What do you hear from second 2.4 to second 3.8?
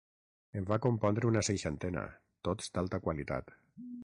tots d'alta qualitat.